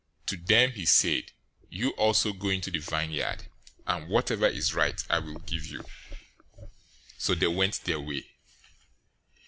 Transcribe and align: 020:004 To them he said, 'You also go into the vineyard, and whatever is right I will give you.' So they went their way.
020:004 0.25 0.25
To 0.29 0.37
them 0.47 0.71
he 0.71 0.85
said, 0.87 1.31
'You 1.69 1.91
also 1.91 2.33
go 2.33 2.49
into 2.49 2.71
the 2.71 2.79
vineyard, 2.79 3.45
and 3.85 4.09
whatever 4.09 4.47
is 4.47 4.73
right 4.73 4.99
I 5.11 5.19
will 5.19 5.37
give 5.37 5.67
you.' 5.67 5.85
So 7.19 7.35
they 7.35 7.45
went 7.45 7.81
their 7.83 7.99
way. 7.99 8.25